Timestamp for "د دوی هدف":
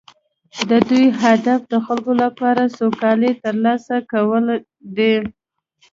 0.69-1.59